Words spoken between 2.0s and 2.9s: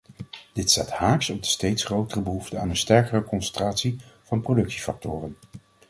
behoefte aan een